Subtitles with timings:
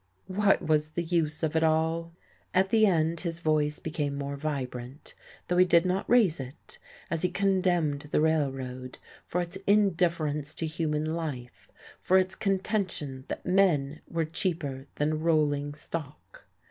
[0.25, 2.15] What was the use of it all!
[2.55, 5.13] At the end his voice became more vibrant
[5.47, 6.79] though he did not raise it
[7.11, 11.69] as he condemned the Railroad for its indifference to human life,
[11.99, 16.47] for its contention that men were cheaper than rolling stock.